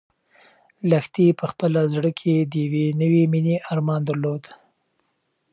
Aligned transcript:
لښتې 0.89 1.27
په 1.39 1.45
خپل 1.51 1.71
زړه 1.93 2.11
کې 2.19 2.33
د 2.51 2.53
یوې 2.65 2.85
نوې 3.01 3.23
مېنې 3.31 3.55
ارمان 3.71 4.01
درلود. 4.09 4.43